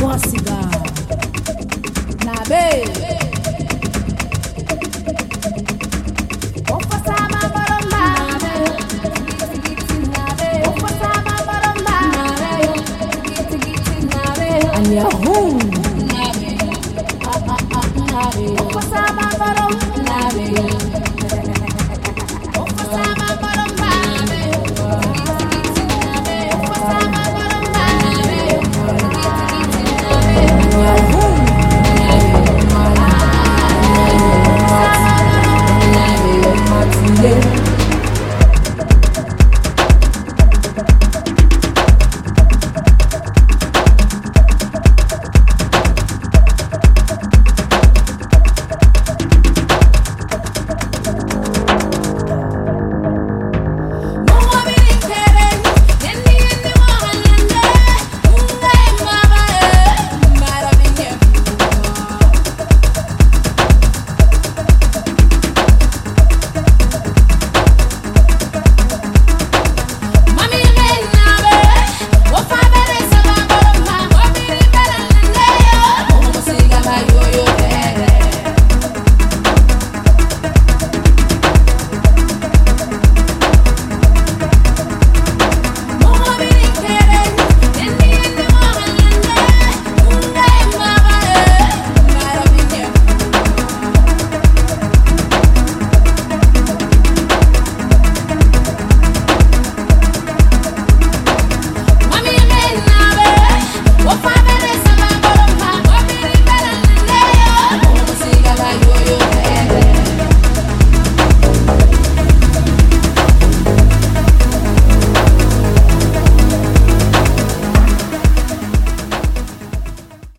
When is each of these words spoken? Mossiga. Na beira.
Mossiga. 0.00 0.58
Na 2.24 2.44
beira. 2.48 3.29